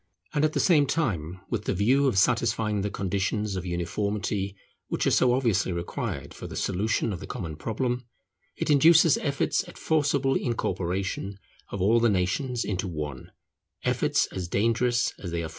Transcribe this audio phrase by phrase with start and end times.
[0.33, 4.55] And at the same time, with the view of satisfying the conditions of uniformity
[4.87, 8.05] which are so obviously required for the solution of the common problem,
[8.55, 11.37] it induces efforts at forcible incorporation
[11.69, 13.31] of all the nations into one,
[13.83, 15.49] efforts as dangerous as they are fruitless.